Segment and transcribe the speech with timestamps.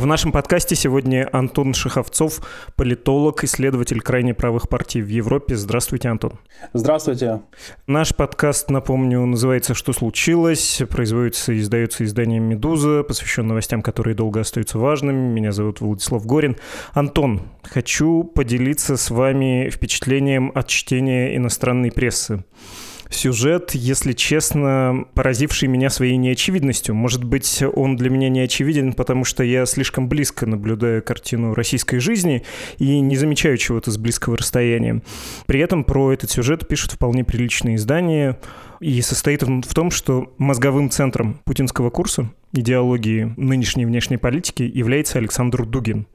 [0.00, 2.40] В нашем подкасте сегодня Антон Шаховцов,
[2.74, 5.56] политолог, исследователь крайне правых партий в Европе.
[5.56, 6.40] Здравствуйте, Антон.
[6.72, 7.42] Здравствуйте.
[7.86, 14.40] Наш подкаст, напомню, называется «Что случилось?», производится и издается изданием «Медуза», посвящен новостям, которые долго
[14.40, 15.34] остаются важными.
[15.34, 16.56] Меня зовут Владислав Горин.
[16.94, 22.42] Антон, хочу поделиться с вами впечатлением от чтения иностранной прессы
[23.10, 26.94] сюжет, если честно, поразивший меня своей неочевидностью.
[26.94, 31.98] Может быть, он для меня не очевиден, потому что я слишком близко наблюдаю картину российской
[31.98, 32.44] жизни
[32.78, 35.02] и не замечаю чего-то с близкого расстояния.
[35.46, 38.38] При этом про этот сюжет пишут вполне приличные издания,
[38.80, 45.18] и состоит он в том, что мозговым центром путинского курса идеологии нынешней внешней политики является
[45.18, 46.06] Александр Дугин,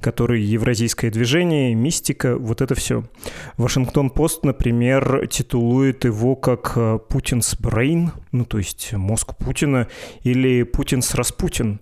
[0.00, 3.04] который евразийское движение, мистика, вот это все.
[3.58, 9.86] Вашингтон-Пост, например, титулует его как э, «Путинс Брейн», ну то есть мозг Путина,
[10.22, 11.80] или «Путинс Распутин»,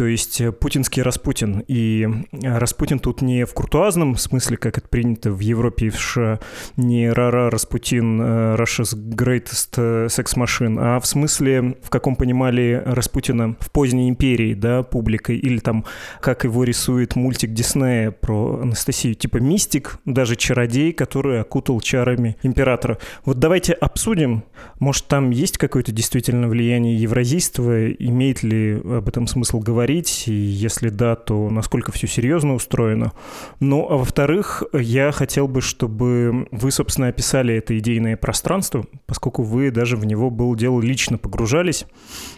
[0.00, 1.62] то есть э, путинский Распутин.
[1.68, 5.96] И э, Распутин тут не в куртуазном смысле, как это принято в Европе и в
[5.98, 6.40] США,
[6.78, 9.76] не Рара Распутин, Russia's greatest
[10.06, 15.58] sex machine, а в смысле, в каком понимали Распутина в поздней империи, да, публикой, или
[15.58, 15.84] там,
[16.22, 22.96] как его рисует мультик Диснея про Анастасию, типа мистик, даже чародей, который окутал чарами императора.
[23.26, 24.44] Вот давайте обсудим,
[24.78, 30.88] может, там есть какое-то действительно влияние евразийства, имеет ли об этом смысл говорить, и если
[30.88, 33.12] да, то насколько все серьезно устроено.
[33.58, 39.70] Ну, а во-вторых, я хотел бы, чтобы вы, собственно, описали это идейное пространство, поскольку вы
[39.70, 41.86] даже в него, был дело, лично погружались.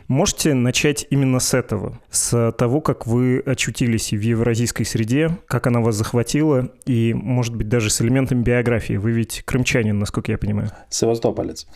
[0.09, 5.81] Можете начать именно с этого, с того, как вы очутились в евразийской среде, как она
[5.81, 8.94] вас захватила, и, может быть, даже с элементами биографии.
[8.94, 10.71] Вы ведь крымчанин, насколько я понимаю.
[10.88, 11.66] Севастополец.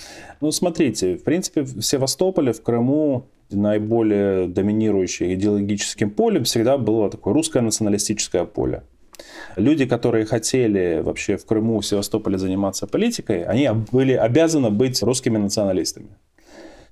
[0.40, 7.34] Ну, смотрите, в принципе, в Севастополе, в Крыму наиболее доминирующим идеологическим полем всегда было такое
[7.34, 8.82] русское националистическое поле.
[9.56, 15.38] Люди, которые хотели вообще в Крыму, в Севастополе заниматься политикой, они были обязаны быть русскими
[15.38, 16.08] националистами.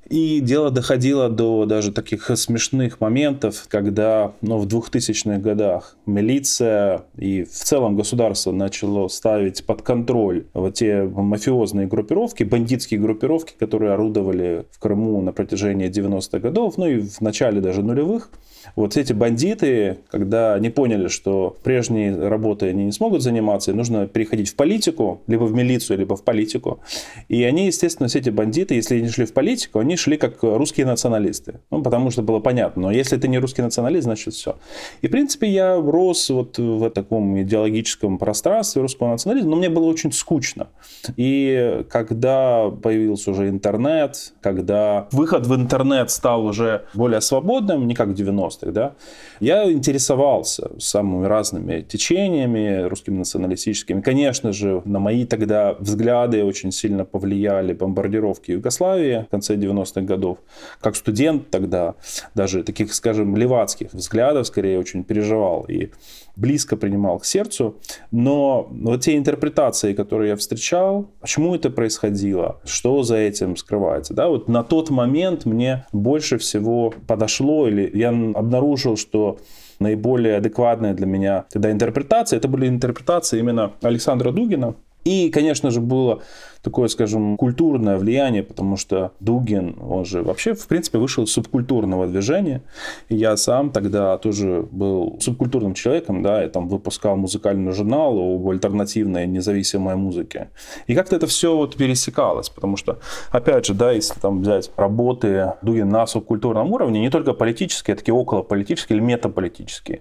[0.09, 7.44] И дело доходило до даже таких смешных моментов, когда ну, в 2000-х годах милиция и
[7.44, 14.66] в целом государство начало ставить под контроль вот те мафиозные группировки, бандитские группировки, которые орудовали
[14.70, 18.31] в Крыму на протяжении 90-х годов, ну и в начале даже нулевых.
[18.76, 24.06] Вот эти бандиты, когда они поняли, что прежней работой они не смогут заниматься, и нужно
[24.06, 26.80] переходить в политику, либо в милицию, либо в политику.
[27.28, 30.86] И они, естественно, все эти бандиты, если они шли в политику, они шли как русские
[30.86, 31.60] националисты.
[31.70, 32.82] Ну, потому что было понятно.
[32.82, 34.56] Но если ты не русский националист, значит все.
[35.02, 39.84] И, в принципе, я рос вот в таком идеологическом пространстве русского национализма, но мне было
[39.84, 40.69] очень скучно.
[41.16, 48.08] И когда появился уже интернет, когда выход в интернет стал уже более свободным, не как
[48.08, 48.94] в 90 90-х, да,
[49.41, 54.00] я интересовался самыми разными течениями русскими националистическими.
[54.00, 60.38] Конечно же, на мои тогда взгляды очень сильно повлияли бомбардировки Югославии в конце 90-х годов.
[60.81, 61.94] Как студент тогда,
[62.34, 65.91] даже таких, скажем, левацких взглядов, скорее, очень переживал и
[66.36, 67.76] близко принимал к сердцу.
[68.10, 74.28] Но вот те интерпретации, которые я встречал, почему это происходило, что за этим скрывается, да,
[74.28, 79.38] вот на тот момент мне больше всего подошло, или я обнаружил, что
[79.78, 84.74] наиболее адекватная для меня тогда интерпретация, это были интерпретации именно Александра Дугина.
[85.04, 86.22] И, конечно же, было
[86.64, 92.06] такое, скажем, культурное влияние, потому что Дугин, он же вообще, в принципе, вышел из субкультурного
[92.06, 92.62] движения.
[93.10, 98.48] И я сам тогда тоже был субкультурным человеком, да, я там выпускал музыкальный журнал об
[98.48, 100.48] альтернативной независимой музыке.
[100.86, 102.98] И как-то это все вот пересекалось, потому что,
[103.31, 107.99] опять же, да, если там взять работы Дугина на субкультурном уровне, не только политические, а
[107.99, 110.00] такие околополитические или метаполитические,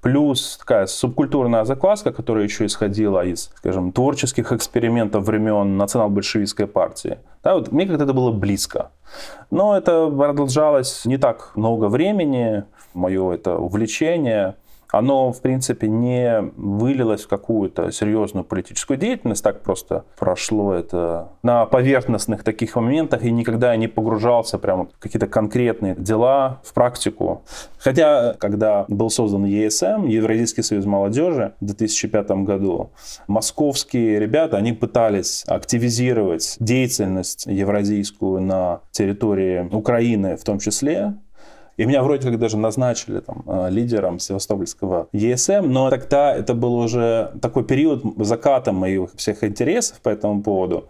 [0.00, 7.18] плюс такая субкультурная закваска, которая еще исходила из, скажем, творческих экспериментов времен национального национал-большевистской партии.
[7.42, 8.90] Да, вот мне как-то это было близко.
[9.50, 12.64] Но это продолжалось не так много времени,
[12.94, 14.54] мое это увлечение
[14.98, 21.66] оно, в принципе, не вылилось в какую-то серьезную политическую деятельность, так просто прошло это на
[21.66, 27.42] поверхностных таких моментах и никогда не погружался прямо в какие-то конкретные дела, в практику.
[27.78, 32.90] Хотя, когда был создан ЕСМ, Евразийский союз молодежи в 2005 году,
[33.26, 41.14] московские ребята, они пытались активизировать деятельность евразийскую на территории Украины в том числе,
[41.76, 46.74] и меня вроде как даже назначили там, э, лидером Севастопольского ЕСМ, но тогда это был
[46.74, 50.88] уже такой период заката моих всех интересов по этому поводу.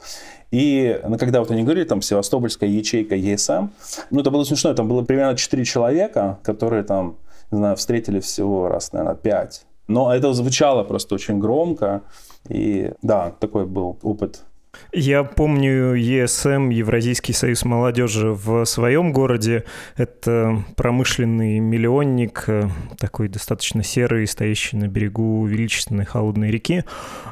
[0.51, 3.69] И ну, когда вот они говорили, там, Севастопольская ячейка ЕСМ,
[4.11, 7.17] ну, это было смешно, там было примерно 4 человека, которые там,
[7.51, 9.67] не знаю, встретили всего раз, наверное, 5.
[9.89, 12.03] Но это звучало просто очень громко,
[12.49, 14.45] и да, такой был опыт
[14.93, 19.65] я помню ЕСМ, Евразийский союз молодежи в своем городе.
[19.97, 22.69] Это промышленный миллионник, э,
[22.99, 26.85] такой достаточно серый, стоящий на берегу величественной холодной реки.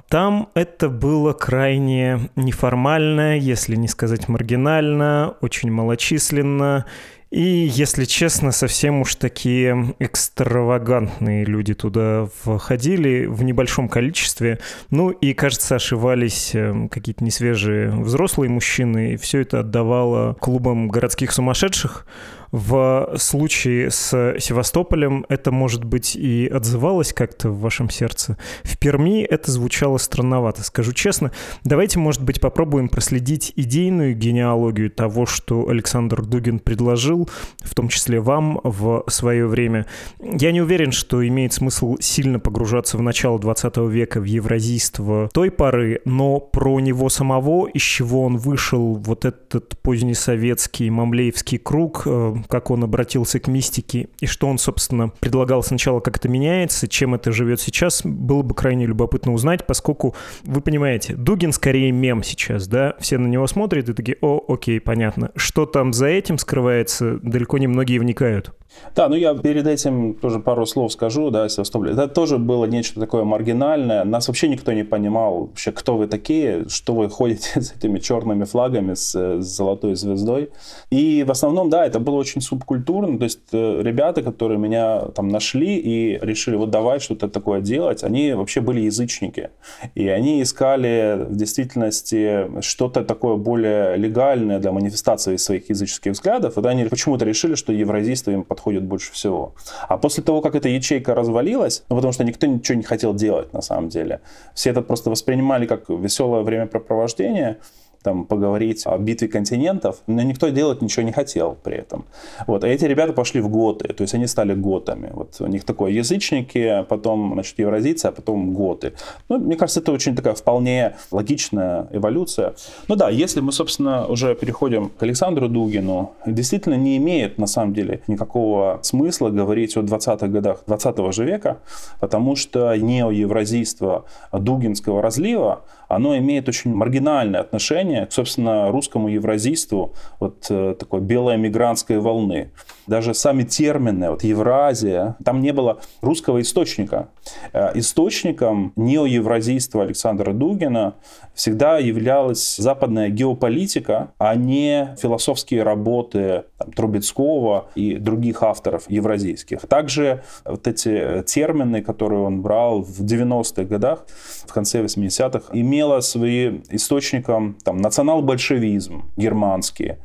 [0.09, 6.87] Там это было крайне неформально, если не сказать маргинально, очень малочисленно
[7.33, 14.59] и, если честно, совсем уж такие экстравагантные люди туда входили в небольшом количестве.
[14.91, 19.15] Ну и, кажется, ошивались э, какие-то несвежие взрослые мужчины.
[19.15, 22.07] И все это отдавало клубам городских сумасшедших.
[22.53, 28.37] В случае с Севастополем это, может быть, и отзывалось как-то в вашем сердце.
[28.63, 31.33] В Перми это звучало странновато, скажу честно.
[31.65, 37.27] Давайте, может быть, попробуем проследить идейную генеалогию того, что Александр Дугин предложил,
[37.63, 39.87] в том числе вам в свое время.
[40.21, 45.51] Я не уверен, что имеет смысл сильно погружаться в начало 20 века в евразийство той
[45.51, 52.07] поры, но про него самого, из чего он вышел, вот этот позднесоветский мамлеевский круг,
[52.43, 56.89] э, как он обратился к мистике и что он, собственно, предлагал сначала, как это меняется,
[56.89, 62.23] чем это живет сейчас, было бы крайне любопытно узнать, поскольку, вы понимаете, Дугин скорее мем
[62.23, 65.31] сейчас, да, все на него смотрят и такие, о, окей, понятно.
[65.37, 68.53] Что там за этим скрывается, далеко не многие вникают.
[68.95, 71.93] Да, ну я перед этим тоже пару слов скажу, да, Севастополь.
[71.93, 74.05] Это тоже было нечто такое маргинальное.
[74.05, 78.45] Нас вообще никто не понимал, вообще, кто вы такие, что вы ходите с этими черными
[78.45, 80.51] флагами, с, с золотой звездой.
[80.91, 83.19] И в основном, да, это было очень субкультурно.
[83.19, 88.03] То есть э, ребята, которые меня там нашли и решили, вот давай что-то такое делать,
[88.05, 89.51] они вообще были язычники.
[89.95, 96.59] И они искали в действительности что-то такое более легальное для манифестации своих языческих взглядов.
[96.59, 99.55] И они почему-то решили, что евразийство им подходит больше всего.
[99.89, 103.53] А после того, как эта ячейка развалилась, ну, потому что никто ничего не хотел делать
[103.53, 104.21] на самом деле,
[104.55, 107.59] все это просто воспринимали как веселое времяпрепровождение,
[108.03, 112.05] там, поговорить о битве континентов, но никто делать ничего не хотел при этом.
[112.47, 112.65] Вот.
[112.65, 115.11] А эти ребята пошли в готы, то есть они стали готами.
[115.13, 118.93] Вот у них такое язычники, потом, значит, евразийцы, а потом готы.
[119.29, 122.55] Ну, мне кажется, это очень такая вполне логичная эволюция.
[122.89, 127.75] Ну да, если мы, собственно, уже переходим к Александру Дугину, действительно не имеет, на самом
[127.75, 131.59] деле, никакого смысла говорить о 20-х годах 20 же века,
[132.01, 135.63] потому что неоевразийство Дугинского разлива,
[135.95, 142.51] оно имеет очень маргинальное отношение к, собственно, русскому евразийству, вот э, такой белой мигрантской волны.
[142.87, 147.09] Даже сами термины, вот Евразия, там не было русского источника.
[147.53, 150.95] Э, источником неоевразийства Александра Дугина
[151.35, 159.61] всегда являлась западная геополитика, а не философские работы там, Трубецкого и других авторов евразийских.
[159.63, 164.07] Также вот эти термины, которые он брал в 90-х годах,
[164.47, 169.97] в конце 80-х, имело свои источником там, национал-большевизм германский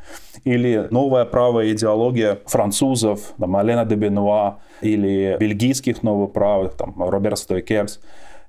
[0.43, 2.35] или новая правая идеология
[2.77, 7.99] французов, там, Алена де Бенуа, или бельгийских новоправых, там, Роберт Стойкерс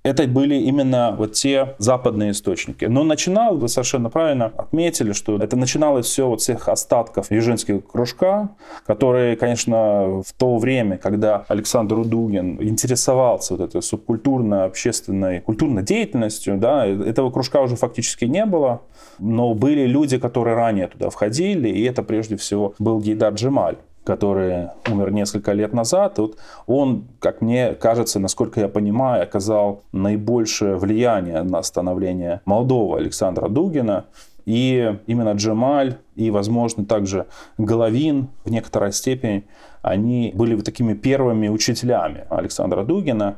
[0.02, 2.84] это были именно вот те западные источники.
[2.86, 7.80] Но начинал, вы совершенно правильно отметили, что это начиналось все вот с тех остатков Южинского
[7.80, 8.50] кружка,
[8.86, 16.86] которые, конечно, в то время, когда Александр Удугин интересовался вот этой субкультурно-общественной, культурной деятельностью, да,
[16.86, 18.82] этого кружка уже фактически не было,
[19.18, 23.76] но были люди, которые ранее туда входили, и это прежде всего был Гейдар Джемаль
[24.08, 26.16] который умер несколько лет назад.
[26.18, 33.48] Вот он, как мне кажется, насколько я понимаю, оказал наибольшее влияние на становление молодого Александра
[33.50, 34.06] Дугина.
[34.46, 37.26] И именно Джемаль и, возможно, также
[37.58, 39.44] Головин в некоторой степени,
[39.82, 43.36] они были такими первыми учителями Александра Дугина.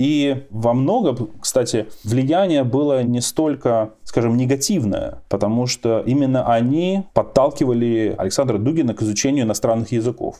[0.00, 8.14] И во многом, кстати, влияние было не столько, скажем, негативное, потому что именно они подталкивали
[8.16, 10.36] Александра Дугина к изучению иностранных языков.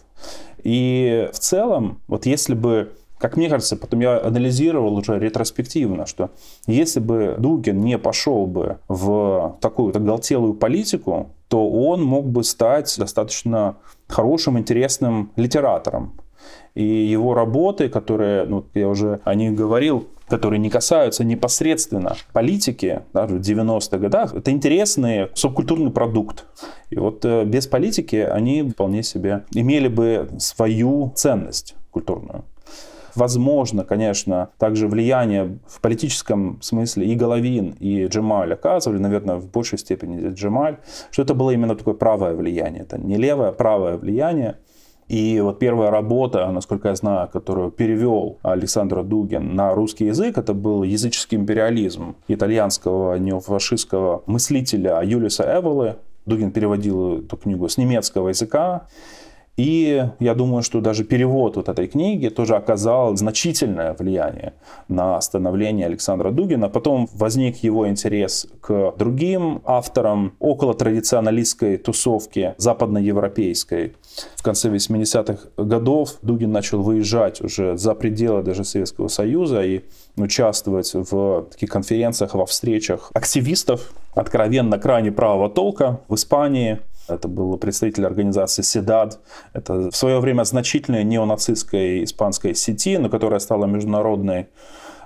[0.64, 2.88] И в целом, вот если бы
[3.20, 6.30] Как мне кажется, потом я анализировал уже ретроспективно, что
[6.66, 12.94] если бы Дугин не пошел бы в такую оголтелую политику, то он мог бы стать
[12.98, 13.76] достаточно
[14.08, 16.18] хорошим, интересным литератором.
[16.74, 23.02] И его работы, которые, ну, я уже о них говорил, которые не касаются непосредственно политики
[23.12, 26.46] да, в 90-х годах, это интересный субкультурный продукт.
[26.90, 32.44] И вот э, без политики они вполне себе имели бы свою ценность культурную.
[33.14, 39.78] Возможно, конечно, также влияние в политическом смысле и Головин, и Джемаль оказывали, наверное, в большей
[39.78, 40.78] степени Джемаль,
[41.10, 42.82] что это было именно такое правое влияние.
[42.82, 44.58] Это не левое, а правое влияние.
[45.10, 50.54] И вот первая работа, насколько я знаю, которую перевел Александр Дугин на русский язык, это
[50.54, 55.96] был языческий империализм итальянского неофашистского мыслителя Юлиса Эволы.
[56.26, 58.86] Дугин переводил эту книгу с немецкого языка.
[59.60, 64.54] И я думаю, что даже перевод вот этой книги тоже оказал значительное влияние
[64.88, 66.70] на становление Александра Дугина.
[66.70, 73.96] Потом возник его интерес к другим авторам около традиционалистской тусовки западноевропейской.
[74.34, 79.82] В конце 80-х годов Дугин начал выезжать уже за пределы даже Советского Союза и
[80.16, 86.80] участвовать в таких конференциях, во встречах активистов, откровенно крайне правого толка в Испании,
[87.14, 89.20] это был представитель организации «Седад».
[89.52, 94.48] Это в свое время значительная неонацистской испанской сети, но которая стала международной.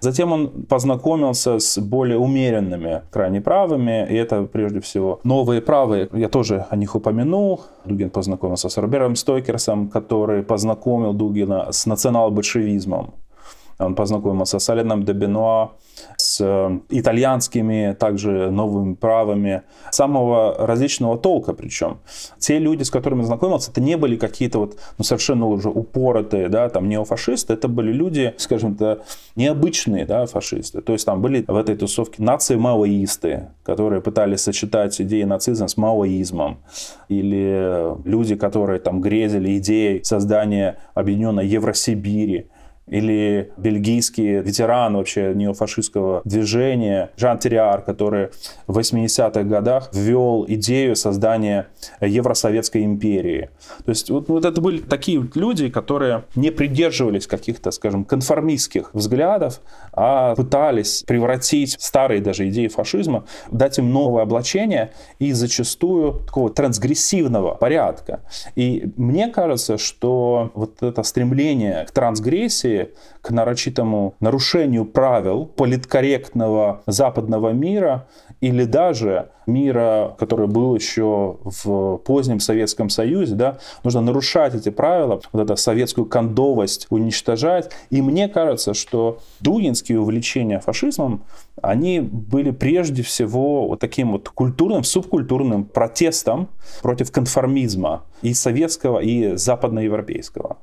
[0.01, 6.11] Затем он познакомился с более умеренными крайне правыми, и это прежде всего новые правые.
[6.13, 7.63] Я тоже о них упомянул.
[7.87, 13.15] Дугин познакомился с Робером Стойкерсом, который познакомил Дугина с национал-большевизмом.
[13.79, 15.73] Он познакомился с Аленом де Бенуа,
[16.17, 21.99] с э, итальянскими также новыми правами, самого различного толка причем.
[22.39, 26.69] Те люди, с которыми знакомился, это не были какие-то вот ну, совершенно уже упоротые, да,
[26.69, 29.03] там неофашисты, это были люди, скажем так,
[29.37, 30.81] необычные, да, фашисты.
[30.81, 36.59] То есть там были в этой тусовке нации-маоисты, которые пытались сочетать идеи нацизма с маоизмом.
[37.09, 42.49] Или люди, которые там грезили идеей создания объединенной Евросибири
[42.87, 48.29] или бельгийский ветеран вообще неофашистского движения Жан Терриар, который
[48.67, 51.69] в 80-х годах ввел идею создания
[52.01, 53.51] Евросоветской империи.
[53.85, 59.61] То есть вот, вот это были такие люди, которые не придерживались каких-то, скажем, конформистских взглядов,
[59.93, 67.55] а пытались превратить старые даже идеи фашизма, дать им новое облачение и зачастую такого трансгрессивного
[67.55, 68.21] порядка.
[68.57, 72.74] И мне кажется, что вот это стремление к трансгрессии
[73.21, 78.07] к нарочитому нарушению правил политкорректного западного мира
[78.41, 85.21] или даже мира, который был еще в позднем Советском Союзе, да, нужно нарушать эти правила,
[85.33, 87.71] вот эту советскую кондовость уничтожать.
[87.91, 91.25] И мне кажется, что дугинские увлечения фашизмом,
[91.63, 96.49] они были прежде всего вот таким вот культурным, субкультурным протестом
[96.83, 100.59] против конформизма и советского, и западноевропейского.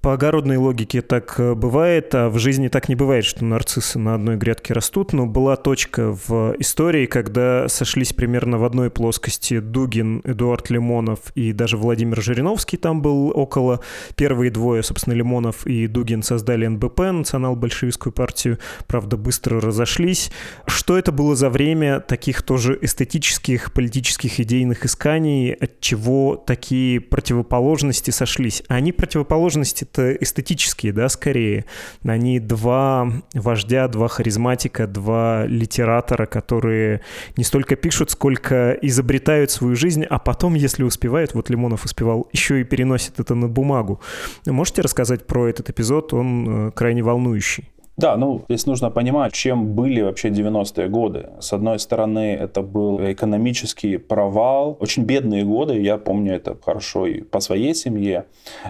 [0.00, 4.14] По огородной логике так э, бывает, а в жизни так не бывает, что нарциссы на
[4.14, 10.22] одной грядке растут, но была точка в истории, когда сошлись примерно в одной плоскости Дугин,
[10.24, 13.80] Эдуард Лимонов и даже Владимир Жириновский там был около.
[14.16, 20.30] Первые двое, собственно, Лимонов и Дугин создали НБП, национал-большевистскую партию, правда, быстро разошлись.
[20.66, 28.10] Что это было за время таких тоже эстетических, политических, идейных исканий, от чего такие противоположности
[28.10, 28.62] сошлись?
[28.68, 31.64] Они противоположности ценности-то эстетические, да, скорее.
[32.04, 37.00] Они два вождя, два харизматика, два литератора, которые
[37.36, 42.60] не столько пишут, сколько изобретают свою жизнь, а потом, если успевают, вот Лимонов успевал, еще
[42.60, 44.00] и переносит это на бумагу.
[44.46, 46.12] Можете рассказать про этот эпизод?
[46.12, 47.70] Он э, крайне волнующий.
[48.00, 51.28] Да, ну, здесь нужно понимать, чем были вообще 90-е годы.
[51.38, 57.20] С одной стороны, это был экономический провал, очень бедные годы, я помню это хорошо и
[57.20, 58.24] по своей семье,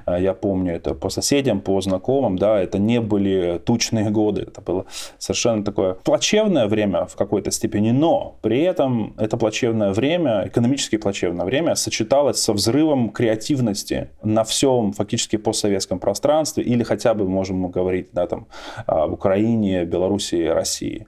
[0.04, 4.62] а, я помню это по соседям, по знакомым, да, это не были тучные годы, это
[4.62, 4.86] было
[5.18, 11.46] совершенно такое плачевное время в какой-то степени, но при этом это плачевное время, экономически плачевное
[11.46, 16.64] время сочеталось со взрывом креативности на всем фактически постсоветском пространстве.
[16.64, 18.48] Или хотя бы, можем говорить, да, там,
[18.86, 21.06] а, Украине, Белоруссии России.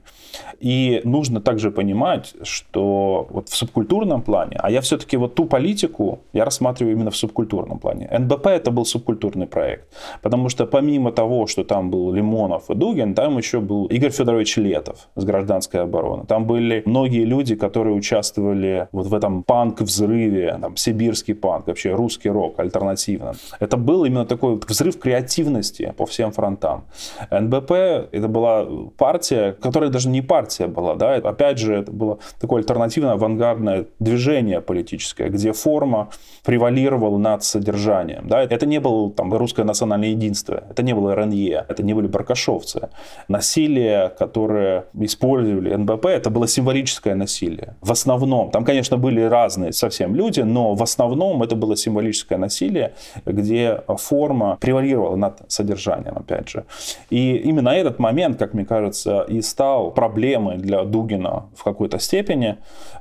[0.59, 6.19] И нужно также понимать, что вот в субкультурном плане, а я все-таки вот ту политику
[6.33, 8.07] я рассматриваю именно в субкультурном плане.
[8.19, 9.83] НБП это был субкультурный проект,
[10.21, 14.57] потому что помимо того, что там был Лимонов и Дугин, там еще был Игорь Федорович
[14.57, 16.25] Летов с гражданской обороны.
[16.25, 22.29] Там были многие люди, которые участвовали вот в этом панк-взрыве, там, сибирский панк, вообще русский
[22.29, 23.33] рок, альтернативно.
[23.59, 26.83] Это был именно такой взрыв креативности по всем фронтам.
[27.31, 27.71] НБП
[28.11, 28.65] это была
[28.97, 34.61] партия, которая даже не партия была, да, опять же, это было такое альтернативное авангардное движение
[34.61, 36.09] политическое, где форма
[36.45, 41.65] превалировала над содержанием, да, это не было там русское национальное единство, это не было РНЕ,
[41.69, 42.89] это не были баркашовцы.
[43.27, 47.75] Насилие, которое использовали НБП, это было символическое насилие.
[47.81, 52.93] В основном, там, конечно, были разные совсем люди, но в основном это было символическое насилие,
[53.25, 56.65] где форма превалировала над содержанием, опять же.
[57.09, 62.57] И именно этот момент, как мне кажется, и стал проблемой для Дугина в какой-то степени,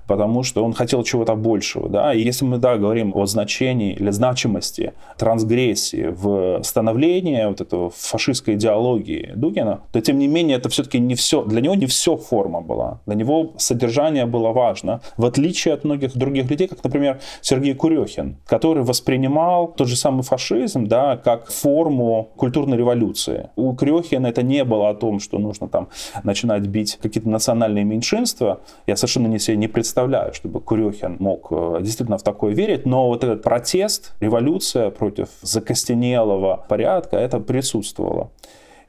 [0.06, 1.88] потому что он хотел чего-то большего.
[1.88, 2.14] Да?
[2.14, 8.54] И если мы да, говорим о значении или значимости трансгрессии в становлении вот этого фашистской
[8.54, 12.60] идеологии Дугина, то тем не менее это все-таки не все, для него не все форма
[12.60, 13.00] была.
[13.06, 18.36] Для него содержание было важно, в отличие от многих других людей, как, например, Сергей Курехин,
[18.46, 23.50] который воспринимал тот же самый фашизм да, как форму культурной революции.
[23.56, 25.88] У Курехина это не было о том, что нужно там
[26.24, 28.60] начинать бить какие-то национальные меньшинства.
[28.86, 33.08] Я совершенно не себе не представляю, чтобы Курехин мог э, действительно в такое верить, но
[33.08, 38.30] вот этот протест, революция против закостенелого порядка, это присутствовало.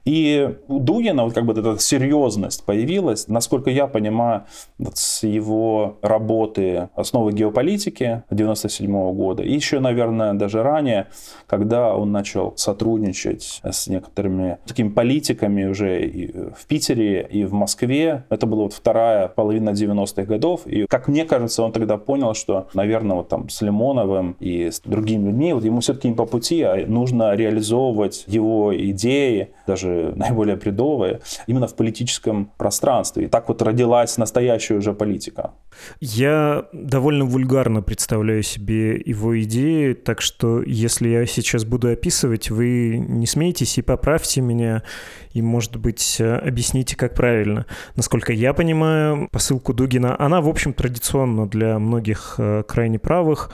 [0.06, 4.44] И у Дугина вот как бы эта серьезность появилась, насколько я понимаю,
[4.78, 11.08] вот с его работы «Основы геополитики» 97 года, и еще, наверное, даже ранее,
[11.48, 18.26] когда он начал сотрудничать с некоторыми такими политиками уже и в Питере, и в Москве.
[18.30, 20.66] Это была вот вторая половина 90-х годов.
[20.66, 24.82] И, как мне кажется, он тогда понял, что, наверное, вот там с Лимоновым и с
[24.82, 30.56] другими людьми, вот ему все-таки не по пути, а нужно реализовывать его идеи, даже наиболее
[30.56, 33.26] бредовые, именно в политическом пространстве.
[33.26, 35.52] И так вот родилась настоящая уже политика.
[36.00, 42.98] Я довольно вульгарно представляю себе его идеи, так что если я сейчас буду описывать, вы
[42.98, 44.84] не смейтесь и поправьте меня,
[45.32, 47.66] и, может быть, объясните, как правильно.
[47.96, 53.52] Насколько я понимаю, посылку Дугина, она, в общем, традиционна для многих э, крайне правых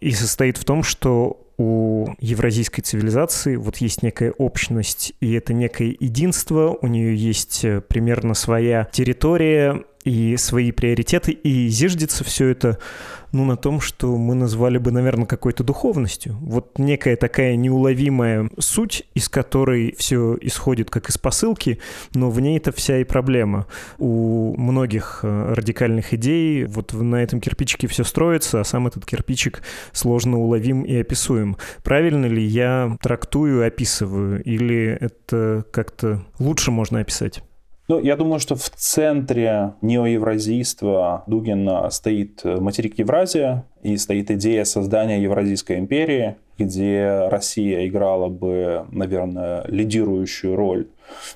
[0.00, 5.96] и состоит в том, что у евразийской цивилизации вот есть некая общность, и это некое
[5.98, 12.78] единство, у нее есть э, примерно своя территория, и свои приоритеты, и зиждется все это
[13.32, 16.36] ну, на том, что мы назвали бы, наверное, какой-то духовностью.
[16.40, 21.78] Вот некая такая неуловимая суть, из которой все исходит как из посылки,
[22.14, 23.66] но в ней это вся и проблема.
[23.98, 29.62] У многих э, радикальных идей вот на этом кирпичике все строится, а сам этот кирпичик
[29.92, 31.56] сложно уловим и описуем.
[31.82, 37.42] Правильно ли я трактую, описываю, или это как-то лучше можно описать?
[37.92, 45.22] Ну, я думаю, что в центре неоевразийства Дугина стоит материк Евразия и стоит идея создания
[45.22, 50.86] Евразийской империи, где Россия играла бы, наверное, лидирующую роль.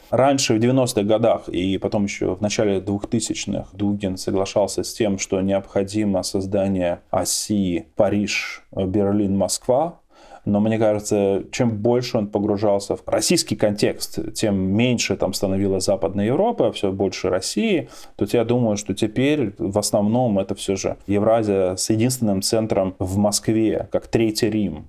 [0.09, 5.38] Раньше, в 90-х годах и потом еще в начале 2000-х, Дугин соглашался с тем, что
[5.42, 10.01] необходимо создание оси Париж, Берлин, Москва,
[10.46, 16.26] но мне кажется, чем больше он погружался в российский контекст, тем меньше там становилась Западная
[16.26, 21.76] Европа, все больше России, то я думаю, что теперь в основном это все же Евразия
[21.76, 24.87] с единственным центром в Москве, как Третий Рим.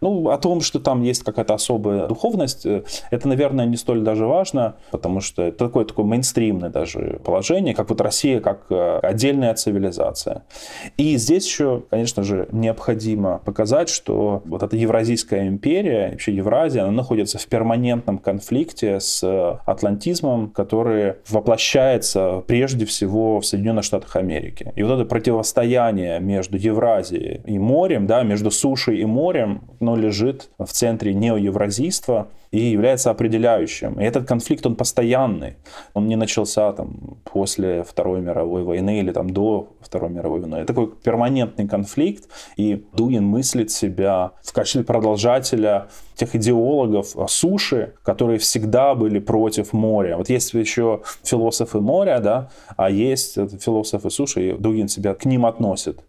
[0.00, 4.26] Ну, о том, что там есть какая-то особая духовность, э, это, наверное, не столь даже
[4.26, 9.54] важно, потому что это такое, такое мейнстримное даже положение, как вот Россия, как э, отдельная
[9.54, 10.44] цивилизация.
[10.96, 16.92] И здесь еще, конечно же, необходимо показать, что вот эта Евразийская империя, вообще Евразия, она
[16.92, 19.22] находится в перманентном конфликте с
[19.66, 24.72] атлантизмом, который воплощается прежде всего в Соединенных Штатах Америки.
[24.76, 30.48] И вот это противостояние между Евразией и морем, да, между сушей и морем, оно лежит
[30.58, 34.00] в центре неоевразийства и является определяющим.
[34.00, 35.56] И этот конфликт, он постоянный.
[35.92, 40.56] Он не начался там, после Второй мировой войны или там, до Второй мировой войны.
[40.56, 48.38] Это такой перманентный конфликт, и Дугин мыслит себя в качестве продолжателя тех идеологов суши, которые
[48.38, 50.16] всегда были против моря.
[50.16, 55.44] Вот есть еще философы моря, да, а есть философы суши, и Дугин себя к ним
[55.44, 56.04] относит.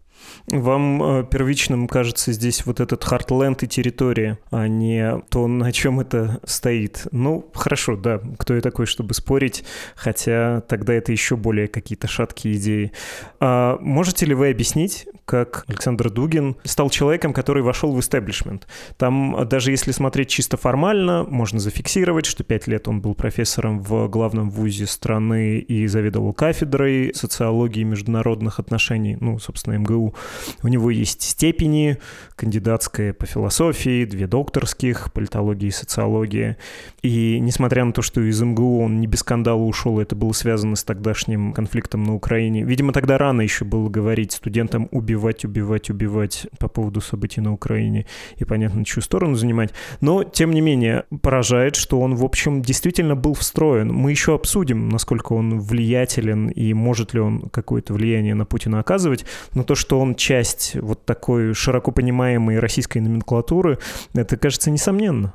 [0.48, 6.00] Вам э, первичным кажется здесь вот этот хартленд и территория, а не то, на чем
[6.00, 7.08] это стоит.
[7.12, 9.64] Ну, хорошо, да, кто я такой, чтобы спорить,
[9.96, 12.92] хотя тогда это еще более какие-то шаткие идеи.
[13.40, 18.68] А можете ли вы объяснить, как Александр Дугин стал человеком, который вошел в истеблишмент?
[18.98, 24.08] Там, даже если смотреть чисто формально, можно зафиксировать, что пять лет он был профессором в
[24.08, 30.14] главном вузе страны и заведовал кафедрой социологии международных отношений, ну, собственно, МГУ.
[30.63, 31.97] У него есть степени,
[32.36, 36.58] кандидатская по философии, две докторских, политология и социология.
[37.01, 40.75] И несмотря на то, что из МГУ он не без скандала ушел, это было связано
[40.75, 42.63] с тогдашним конфликтом на Украине.
[42.63, 48.06] Видимо, тогда рано еще было говорить студентам убивать, убивать, убивать по поводу событий на Украине
[48.38, 49.73] и, понятно, чью сторону занимать.
[50.01, 53.91] Но, тем не менее, поражает, что он, в общем, действительно был встроен.
[53.91, 59.25] Мы еще обсудим, насколько он влиятелен и может ли он какое-то влияние на Путина оказывать,
[59.54, 63.80] но то, что он часть вот такой широко понимаемой российской номенклатуры,
[64.13, 65.34] это, кажется, несомненно.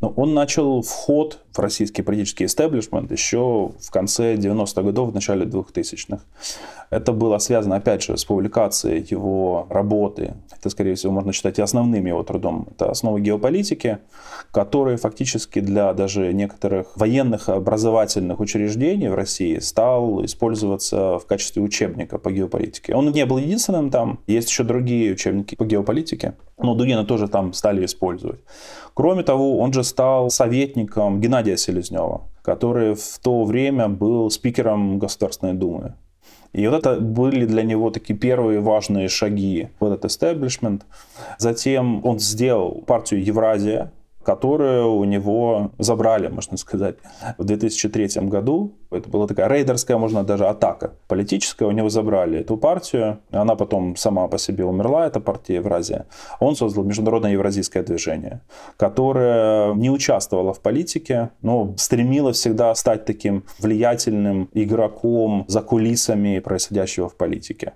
[0.00, 5.46] Но он начал вход в российский политический истеблишмент еще в конце 90-х годов, в начале
[5.46, 6.20] 2000-х.
[6.90, 10.34] Это было связано, опять же, с публикацией его работы.
[10.56, 12.68] Это, скорее всего, можно считать и основным его трудом.
[12.70, 13.98] Это «Основы геополитики»,
[14.52, 22.18] который фактически для даже некоторых военных образовательных учреждений в России стал использоваться в качестве учебника
[22.18, 22.94] по геополитике.
[22.94, 24.20] Он не был единственным там.
[24.26, 26.34] Есть еще другие учебники по геополитике.
[26.58, 28.40] Но Дугина тоже там стали использовать.
[28.94, 35.54] Кроме того, он же стал советником Геннадия Селезнева, который в то время был спикером Государственной
[35.54, 35.94] Думы.
[36.56, 40.86] И вот это были для него такие первые важные шаги в этот эстеблишмент.
[41.36, 43.92] Затем он сделал партию Евразия,
[44.22, 46.96] которую у него забрали, можно сказать,
[47.36, 48.72] в 2003 году.
[48.96, 51.66] Это была такая рейдерская, можно даже атака политическая.
[51.66, 53.18] У него забрали эту партию.
[53.30, 56.06] Она потом сама по себе умерла, эта партия Евразия.
[56.40, 58.40] Он создал Международное евразийское движение,
[58.76, 67.08] которое не участвовало в политике, но стремилось всегда стать таким влиятельным игроком за кулисами происходящего
[67.08, 67.74] в политике.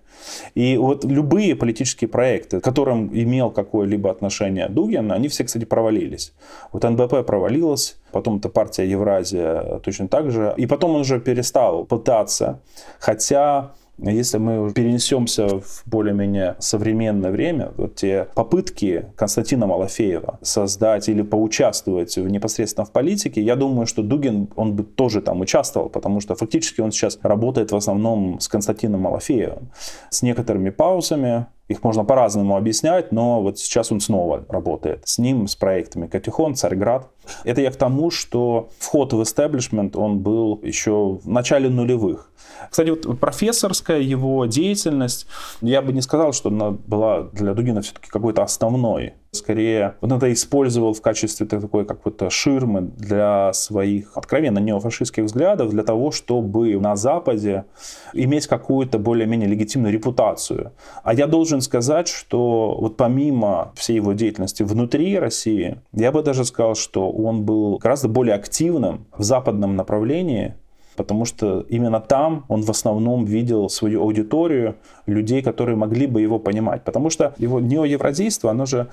[0.55, 6.33] И вот любые политические проекты, к которым имел какое-либо отношение Дугин, они все, кстати, провалились.
[6.73, 10.55] Вот НБП провалилась, потом эта партия Евразия точно так же.
[10.57, 12.61] И потом он уже перестал пытаться,
[12.99, 21.23] хотя если мы перенесемся в более-менее современное время, вот те попытки Константина Малафеева создать или
[21.23, 26.35] поучаствовать непосредственно в политике, я думаю, что Дугин, он бы тоже там участвовал, потому что
[26.35, 29.71] фактически он сейчас работает в основном с Константином Малафеевым,
[30.09, 35.47] с некоторыми паузами, их можно по-разному объяснять, но вот сейчас он снова работает с ним,
[35.47, 37.09] с проектами Катюхон, Царьград.
[37.45, 42.30] Это я к тому, что вход в истеблишмент, он был еще в начале нулевых.
[42.71, 45.27] Кстати, вот профессорская его деятельность,
[45.61, 50.33] я бы не сказал, что она была для Дугина все-таки какой-то основной скорее он это
[50.33, 56.97] использовал в качестве такой какой-то ширмы для своих откровенно неофашистских взглядов, для того, чтобы на
[56.97, 57.65] Западе
[58.13, 60.73] иметь какую-то более-менее легитимную репутацию.
[61.03, 66.45] А я должен сказать, что вот помимо всей его деятельности внутри России, я бы даже
[66.45, 70.55] сказал, что он был гораздо более активным в западном направлении,
[70.97, 74.77] потому что именно там он в основном видел свою аудиторию,
[75.07, 76.85] людей, которые могли бы его понимать.
[76.85, 78.89] Потому что его неоевразийство, оно же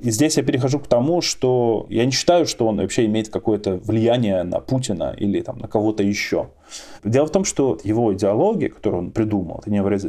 [0.00, 3.76] и здесь я перехожу к тому, что я не считаю, что он вообще имеет какое-то
[3.76, 6.50] влияние на Путина или там, на кого-то еще.
[7.02, 9.62] Дело в том, что его идеология, которую он придумал,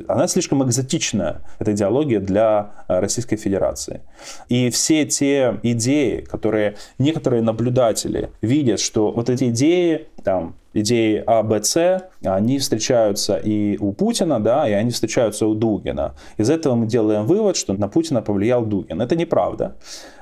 [0.08, 4.02] она слишком экзотичная, эта идеология для э, Российской Федерации.
[4.50, 11.44] И все те идеи, которые некоторые наблюдатели видят, что вот эти идеи, там, идеи А,
[11.44, 16.16] Б, С, они встречаются и у Путина, да, и они встречаются у Дугина.
[16.38, 19.02] Из этого мы делаем вывод, что на Путина повлиял Дугин.
[19.02, 19.76] Это неправда.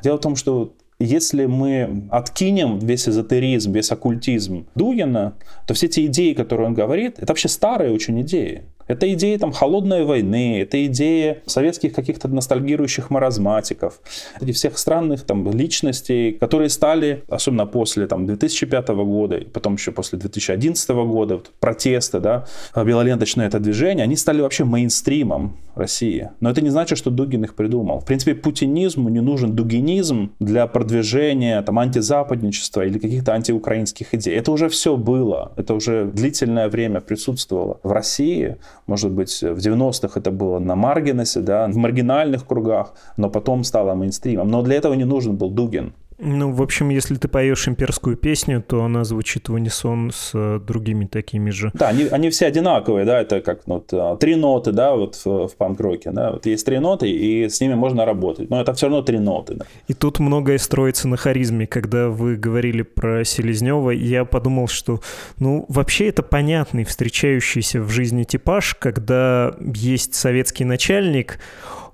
[0.03, 5.33] Дело в том, что если мы откинем весь эзотеризм, весь оккультизм Дугина,
[5.67, 8.63] то все те идеи, которые он говорит, это вообще старые очень идеи.
[8.88, 14.00] Это идеи там холодной войны, это идеи советских каких-то ностальгирующих маразматиков,
[14.41, 19.91] эти всех странных там личностей, которые стали, особенно после там 2005 года, и потом еще
[19.91, 22.45] после 2011 года, вот, протесты, да,
[22.76, 26.30] белоленточное это движение, они стали вообще мейнстримом России.
[26.39, 28.00] Но это не значит, что Дугин их придумал.
[28.00, 34.36] В принципе, путинизму не нужен дугинизм для продвижения там антизападничества или каких-то антиукраинских идей.
[34.36, 35.52] Это уже все было.
[35.56, 38.58] Это уже длительное время присутствовало в России.
[38.88, 43.93] Может быть, в 90-х это было на маргинесе, да, в маргинальных кругах, но потом стало
[43.95, 44.47] мейнстримом.
[44.47, 45.93] Но для этого не нужен был Дугин.
[46.19, 50.60] Ну, в общем, если ты поешь имперскую песню, то она звучит в унисон с э,
[50.60, 51.71] другими такими же.
[51.75, 55.15] Да, они, они все одинаковые, да, это как ну, вот, а, три ноты, да, вот
[55.15, 58.73] в, в панк-роке, да, вот есть три ноты, и с ними можно работать, но это
[58.73, 59.56] все равно три ноты.
[59.56, 59.65] Да.
[59.88, 61.67] И тут многое строится на харизме.
[61.67, 65.01] Когда вы говорили про Селезнева, я подумал, что,
[65.38, 71.38] ну, вообще это понятный встречающийся в жизни типаж, когда есть советский начальник,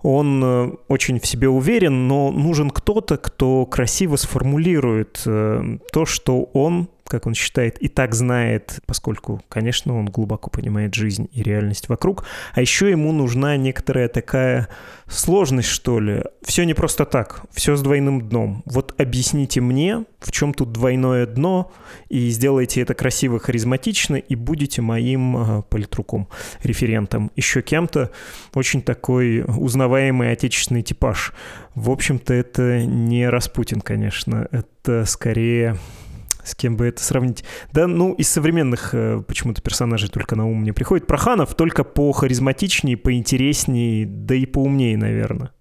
[0.03, 6.43] он э, очень в себе уверен, но нужен кто-то, кто красиво сформулирует э, то, что
[6.53, 11.89] он как он считает, и так знает, поскольку, конечно, он глубоко понимает жизнь и реальность
[11.89, 14.69] вокруг, а еще ему нужна некоторая такая
[15.07, 16.23] сложность, что ли.
[16.43, 18.63] Все не просто так, все с двойным дном.
[18.65, 21.71] Вот объясните мне, в чем тут двойное дно,
[22.09, 26.27] и сделайте это красиво, харизматично, и будете моим э, политруком,
[26.63, 28.11] референтом, еще кем-то.
[28.53, 31.33] Очень такой узнаваемый отечественный типаж.
[31.75, 35.77] В общем-то, это не Распутин, конечно, это скорее
[36.43, 37.43] с кем бы это сравнить?
[37.71, 41.07] Да, ну, из современных э, почему-то персонажей только на ум мне приходит.
[41.07, 45.51] Проханов только по харизматичнее, поинтереснее, да и поумнее, наверное.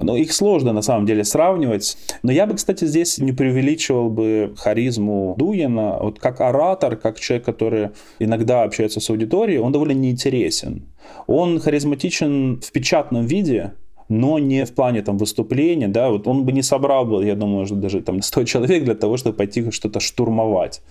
[0.00, 1.96] Ну, их сложно на самом деле сравнивать.
[2.22, 5.98] Но я бы, кстати, здесь не преувеличивал бы харизму Дугина.
[6.00, 10.88] Вот как оратор, как человек, который иногда общается с аудиторией, он довольно неинтересен.
[11.26, 13.74] Он харизматичен в печатном виде,
[14.12, 17.66] но не в плане там выступления, да, вот он бы не собрал бы, я думаю,
[17.70, 20.82] даже там 100 человек для того, чтобы пойти что-то штурмовать.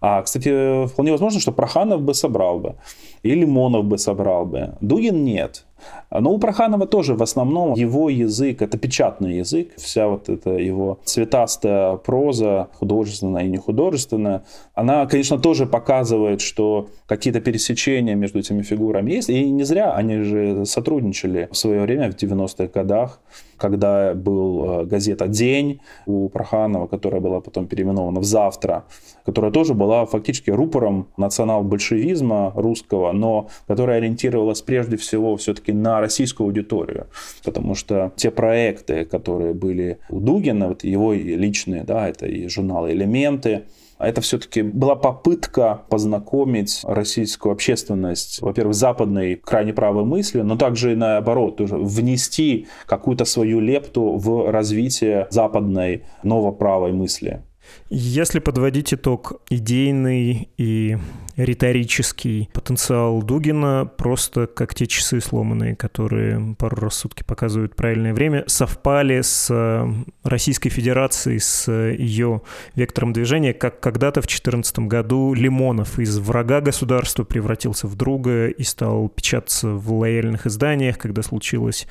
[0.00, 2.76] А, кстати, вполне возможно, что Проханов бы собрал бы,
[3.22, 4.78] и Лимонов бы собрал бы.
[4.80, 5.66] Дугин нет.
[6.10, 10.98] Но у Проханова тоже в основном его язык, это печатный язык, вся вот эта его
[11.04, 19.12] цветастая проза, художественная и нехудожественная, она, конечно, тоже показывает, что какие-то пересечения между этими фигурами
[19.12, 19.28] есть.
[19.30, 23.20] И не зря они же сотрудничали в свое время, в 90-х годах
[23.60, 28.84] когда был э, газета «День» у Проханова, которая была потом переименована в «Завтра»,
[29.24, 36.46] которая тоже была фактически рупором национал-большевизма русского, но которая ориентировалась прежде всего все-таки на российскую
[36.46, 37.06] аудиторию.
[37.44, 42.92] Потому что те проекты, которые были у Дугина, вот его личные, да, это и журналы
[42.92, 43.64] «Элементы»,
[44.00, 50.96] это все-таки была попытка познакомить российскую общественность, во-первых, западной крайне правой мыслью, но также и
[50.96, 57.42] наоборот, тоже внести какую-то свою лепту в развитие западной новоправой мысли.
[57.88, 60.96] Если подводить итог, идейный и
[61.36, 68.14] риторический потенциал Дугина просто как те часы сломанные, которые пару раз в сутки показывают правильное
[68.14, 69.86] время, совпали с э,
[70.22, 72.42] Российской Федерацией, с ее
[72.74, 78.62] вектором движения, как когда-то в 2014 году Лимонов из врага государства превратился в друга и
[78.62, 81.86] стал печататься в лояльных изданиях, когда случилась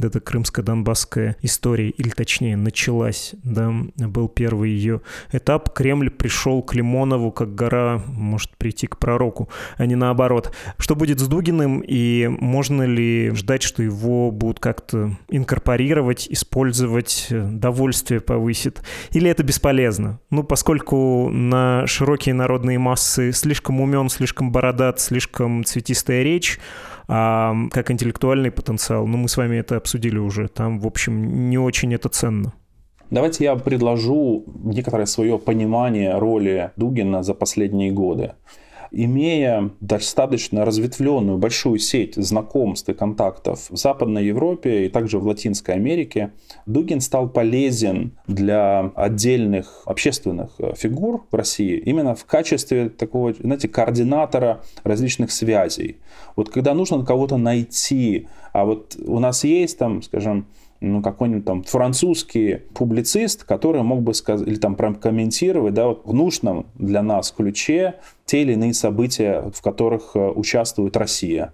[0.00, 5.72] эта крымско-донбасская история, или точнее началась, да, был первый ее этап.
[5.72, 10.52] Кремль пришел к Лимонову, как гора может прийти к пророку, а не наоборот.
[10.78, 18.20] Что будет с Дугиным и можно ли ждать, что его будут как-то инкорпорировать, использовать, довольствие
[18.20, 18.82] повысит?
[19.10, 20.20] Или это бесполезно?
[20.30, 26.58] Ну, поскольку на широкие народные массы слишком умен, слишком бородат, слишком цветистая речь,
[27.06, 31.58] а как интеллектуальный потенциал, ну, мы с вами это обсудили уже, там, в общем, не
[31.58, 32.52] очень это ценно.
[33.10, 38.32] Давайте я предложу некоторое свое понимание роли Дугина за последние годы
[38.94, 45.74] имея достаточно разветвленную большую сеть знакомств и контактов в Западной Европе и также в Латинской
[45.74, 46.32] Америке,
[46.66, 53.68] Дугин стал полезен для отдельных общественных э, фигур в России именно в качестве такого, знаете,
[53.68, 55.98] координатора различных связей.
[56.36, 60.46] Вот когда нужно кого-то найти, а вот у нас есть там, скажем,
[60.84, 66.12] ну, какой-нибудь там французский публицист, который мог бы сказать или там прокомментировать, да, вот в
[66.12, 67.94] нужном для нас ключе
[68.24, 71.52] те или иные события, в которых э, участвует Россия.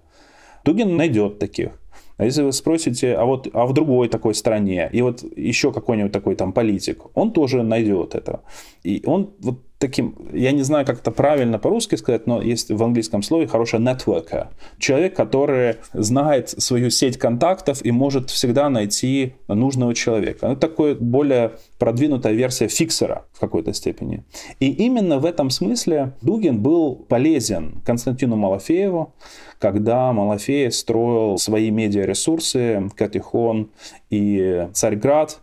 [0.63, 1.71] Дугин найдет таких.
[2.17, 6.11] А если вы спросите, а вот а в другой такой стране, и вот еще какой-нибудь
[6.11, 8.41] такой там политик, он тоже найдет это.
[8.83, 12.81] И он вот таким, я не знаю, как это правильно по-русски сказать, но есть в
[12.83, 14.47] английском слове хорошая networker.
[14.77, 20.47] Человек, который знает свою сеть контактов и может всегда найти нужного человека.
[20.47, 24.23] Это такой более продвинутая версия фиксера в какой-то степени.
[24.59, 29.13] И именно в этом смысле Дугин был полезен Константину Малафееву,
[29.57, 33.71] когда Малафеев строил свои медиаресурсы, Катихон
[34.11, 35.41] и Царьград,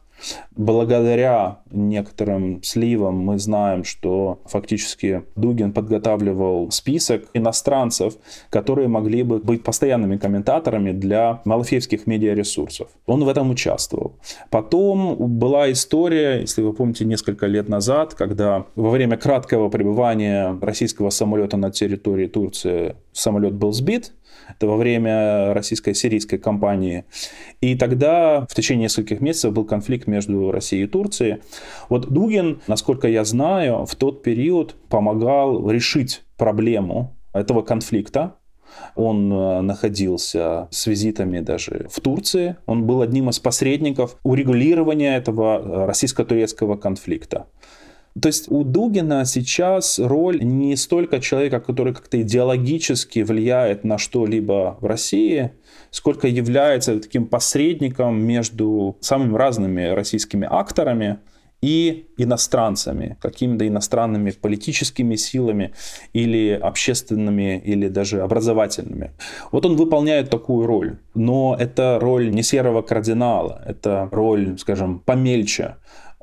[0.57, 8.15] Благодаря некоторым сливам мы знаем, что фактически Дугин подготавливал список иностранцев,
[8.51, 12.89] которые могли бы быть постоянными комментаторами для малофеевских медиаресурсов.
[13.07, 14.17] Он в этом участвовал.
[14.51, 21.11] Потом была история, если вы помните, несколько лет назад, когда во время краткого пребывания российского
[21.11, 24.13] самолета на территории Турции самолет был сбит,
[24.49, 27.05] это во время российско-сирийской кампании.
[27.61, 31.39] И тогда в течение нескольких месяцев был конфликт между Россией и Турцией.
[31.89, 38.35] Вот Дугин, насколько я знаю, в тот период помогал решить проблему этого конфликта.
[38.95, 42.57] Он э, находился с визитами даже в Турции.
[42.67, 47.47] Он был одним из посредников урегулирования этого э, российско-турецкого конфликта.
[48.21, 54.79] То есть у Дугина сейчас роль не столько человека, который как-то идеологически влияет на что-либо
[54.81, 55.53] в России,
[55.91, 61.19] сколько является таким посредником между самыми разными российскими акторами
[61.61, 65.75] и иностранцами, какими-то иностранными политическими силами
[66.13, 69.11] или общественными, или даже образовательными.
[69.51, 75.77] Вот он выполняет такую роль, но это роль не серого кардинала, это роль, скажем, помельче,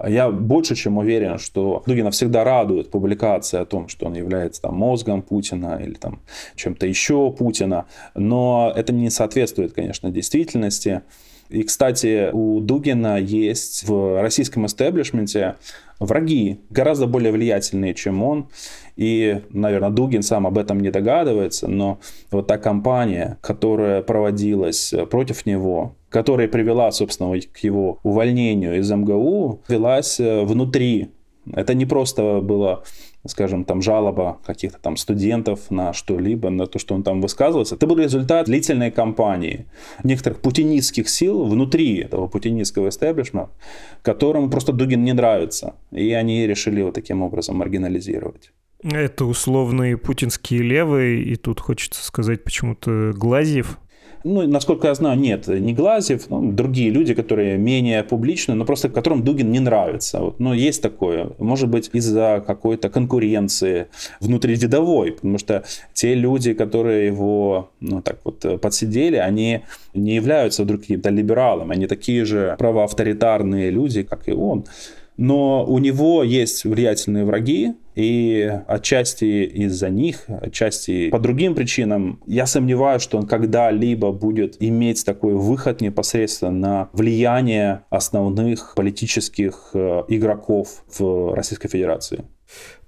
[0.03, 4.75] я больше чем уверен, что Дугина всегда радует публикация о том, что он является там,
[4.75, 6.21] мозгом Путина или там,
[6.55, 11.01] чем-то еще Путина, но это не соответствует, конечно, действительности.
[11.49, 15.55] И, кстати, у Дугина есть в российском истеблишменте
[15.99, 18.49] враги, гораздо более влиятельные, чем он.
[18.95, 21.99] И, наверное, Дугин сам об этом не догадывается, но
[22.31, 29.59] вот та кампания, которая проводилась против него, которая привела, собственно, к его увольнению из МГУ,
[29.67, 31.09] велась э, внутри.
[31.53, 32.83] Это не просто было
[33.27, 37.75] скажем, там жалоба каких-то там студентов на что-либо, на то, что он там высказывался.
[37.75, 39.65] Это был результат длительной кампании
[40.03, 43.51] некоторых путинистских сил внутри этого путинистского истеблишмента,
[44.01, 45.73] которым просто Дугин не нравится.
[45.91, 48.53] И они решили его таким образом маргинализировать.
[48.83, 53.79] Это условные путинские левые, и тут хочется сказать почему-то Глазьев,
[54.25, 58.89] ну, насколько я знаю, нет, не Глазев, ну, другие люди, которые менее публичны, но просто
[58.89, 60.19] которым Дугин не нравится.
[60.19, 61.29] Вот, но есть такое.
[61.37, 63.85] Может быть, из-за какой-то конкуренции
[64.19, 69.61] внутривидовой, потому что те люди, которые его, ну, так вот, подсидели, они
[69.93, 74.65] не являются вдруг каким-то либералом, они такие же правоавторитарные люди, как и он
[75.17, 82.45] но у него есть влиятельные враги, и отчасти из-за них, отчасти по другим причинам, я
[82.45, 90.83] сомневаюсь, что он когда-либо будет иметь такой выход непосредственно на влияние основных политических э, игроков
[90.97, 92.25] в Российской Федерации.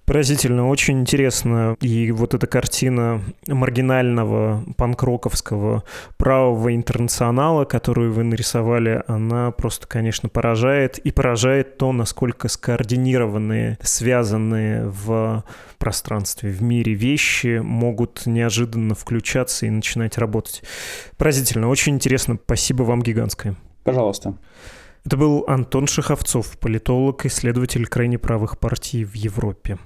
[0.08, 1.76] Поразительно, очень интересно.
[1.82, 5.84] И вот эта картина маргинального панкроковского
[6.15, 10.98] правого интернационала, которую вы нарисовали, она просто, конечно, поражает.
[10.98, 15.43] И поражает то, насколько скоординированные, связанные в
[15.78, 20.63] пространстве, в мире вещи могут неожиданно включаться и начинать работать.
[21.17, 22.39] Поразительно, очень интересно.
[22.41, 23.56] Спасибо вам гигантское.
[23.84, 24.36] Пожалуйста.
[25.05, 29.77] Это был Антон Шаховцов, политолог, исследователь крайне правых партий в Европе.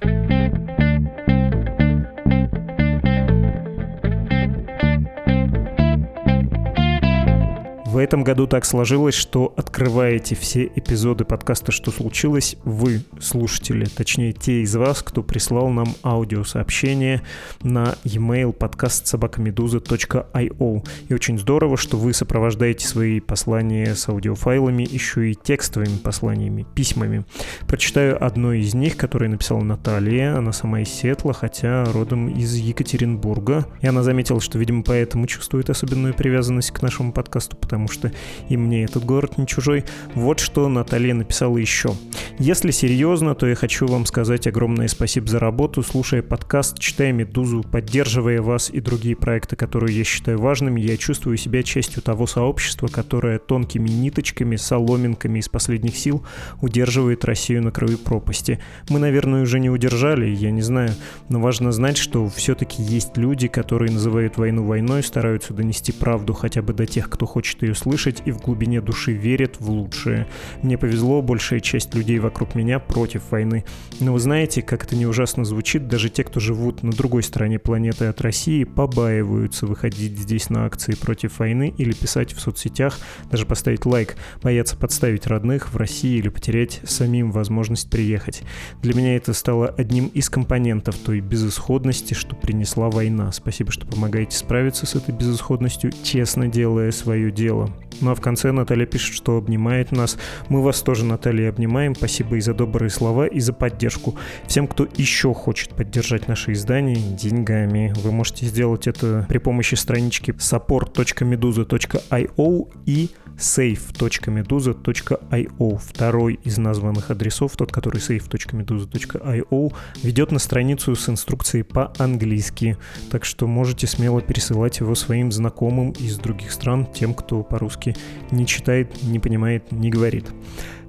[7.91, 14.31] В этом году так сложилось, что открываете все эпизоды подкаста «Что случилось?» вы, слушатели, точнее
[14.31, 17.21] те из вас, кто прислал нам аудиосообщение
[17.63, 20.87] на e-mail подкаст собакамедуза.io.
[21.09, 27.25] И очень здорово, что вы сопровождаете свои послания с аудиофайлами еще и текстовыми посланиями, письмами.
[27.67, 30.37] Прочитаю одно из них, которое написала Наталья.
[30.37, 33.67] Она сама из Сетла, хотя родом из Екатеринбурга.
[33.81, 38.11] И она заметила, что, видимо, поэтому чувствует особенную привязанность к нашему подкасту, потому потому что
[38.49, 39.85] и мне этот город не чужой.
[40.13, 41.93] Вот что Наталья написала еще.
[42.37, 47.63] Если серьезно, то я хочу вам сказать огромное спасибо за работу, слушая подкаст, читая «Медузу»,
[47.63, 52.87] поддерживая вас и другие проекты, которые я считаю важными, я чувствую себя частью того сообщества,
[52.87, 56.25] которое тонкими ниточками, соломинками из последних сил
[56.61, 58.59] удерживает Россию на краю пропасти.
[58.89, 60.91] Мы, наверное, уже не удержали, я не знаю,
[61.29, 66.61] но важно знать, что все-таки есть люди, которые называют войну войной, стараются донести правду хотя
[66.61, 70.27] бы до тех, кто хочет ее ее слышать и в глубине души верит в лучшее.
[70.61, 73.65] Мне повезло, большая часть людей вокруг меня против войны.
[73.99, 77.59] Но вы знаете, как это не ужасно звучит, даже те, кто живут на другой стороне
[77.59, 83.45] планеты от России, побаиваются выходить здесь на акции против войны или писать в соцсетях, даже
[83.45, 88.43] поставить лайк, боятся подставить родных в России или потерять самим возможность приехать.
[88.81, 93.31] Для меня это стало одним из компонентов той безысходности, что принесла война.
[93.31, 97.60] Спасибо, что помогаете справиться с этой безысходностью, честно делая свое дело.
[98.01, 100.17] Ну а в конце Наталья пишет, что обнимает нас.
[100.49, 101.95] Мы вас тоже, Наталья, обнимаем.
[101.95, 104.15] Спасибо и за добрые слова, и за поддержку.
[104.47, 110.31] Всем, кто еще хочет поддержать наше издание деньгами, вы можете сделать это при помощи странички
[110.31, 113.09] support.meduza.io и
[113.41, 115.77] save.meduza.io.
[115.77, 119.73] Второй из названных адресов, тот, который save.meduza.io,
[120.03, 122.77] ведет на страницу с инструкцией по-английски.
[123.09, 127.95] Так что можете смело пересылать его своим знакомым из других стран, тем, кто по-русски
[128.29, 130.25] не читает, не понимает, не говорит.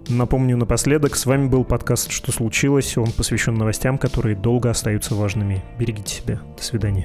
[0.09, 2.99] Напомню напоследок, с вами был подкаст «Что случилось?».
[2.99, 5.63] Он посвящен новостям, которые долго остаются важными.
[5.79, 6.41] Берегите себя.
[6.57, 7.05] До свидания.